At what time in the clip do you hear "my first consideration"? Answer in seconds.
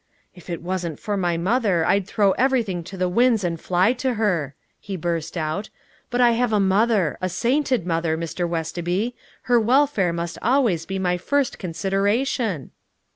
10.97-12.71